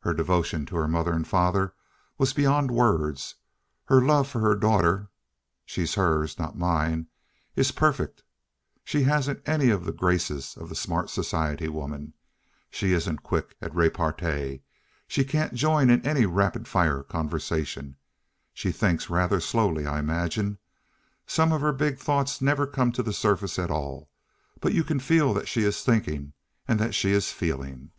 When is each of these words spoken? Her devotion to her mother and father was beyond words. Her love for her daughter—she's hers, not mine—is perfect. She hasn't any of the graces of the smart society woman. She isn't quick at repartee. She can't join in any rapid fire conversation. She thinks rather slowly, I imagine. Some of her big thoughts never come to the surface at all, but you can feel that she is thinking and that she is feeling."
Her 0.00 0.14
devotion 0.14 0.64
to 0.64 0.76
her 0.76 0.88
mother 0.88 1.12
and 1.12 1.28
father 1.28 1.74
was 2.16 2.32
beyond 2.32 2.70
words. 2.70 3.34
Her 3.88 4.00
love 4.00 4.26
for 4.26 4.38
her 4.40 4.54
daughter—she's 4.54 5.94
hers, 5.96 6.38
not 6.38 6.56
mine—is 6.56 7.72
perfect. 7.72 8.22
She 8.82 9.02
hasn't 9.02 9.46
any 9.46 9.68
of 9.68 9.84
the 9.84 9.92
graces 9.92 10.56
of 10.56 10.70
the 10.70 10.74
smart 10.74 11.10
society 11.10 11.68
woman. 11.68 12.14
She 12.70 12.94
isn't 12.94 13.22
quick 13.22 13.56
at 13.60 13.74
repartee. 13.74 14.62
She 15.06 15.22
can't 15.22 15.52
join 15.52 15.90
in 15.90 16.00
any 16.06 16.24
rapid 16.24 16.66
fire 16.66 17.02
conversation. 17.02 17.96
She 18.54 18.72
thinks 18.72 19.10
rather 19.10 19.38
slowly, 19.38 19.84
I 19.86 19.98
imagine. 19.98 20.56
Some 21.26 21.52
of 21.52 21.60
her 21.60 21.74
big 21.74 21.98
thoughts 21.98 22.40
never 22.40 22.66
come 22.66 22.90
to 22.92 23.02
the 23.02 23.12
surface 23.12 23.58
at 23.58 23.70
all, 23.70 24.08
but 24.62 24.72
you 24.72 24.82
can 24.82 24.98
feel 24.98 25.34
that 25.34 25.46
she 25.46 25.64
is 25.64 25.82
thinking 25.84 26.32
and 26.66 26.80
that 26.80 26.94
she 26.94 27.10
is 27.12 27.30
feeling." 27.32 27.90